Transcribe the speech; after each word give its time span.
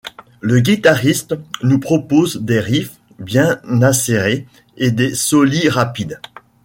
Le 0.39 0.61
guitariste 0.61 1.35
nous 1.61 1.77
propose 1.77 2.37
des 2.37 2.59
riffs 2.59 2.93
bien 3.19 3.61
acérés, 3.83 4.47
et 4.75 4.89
des 4.89 5.13
solis 5.13 5.69
rapides. 5.69 6.19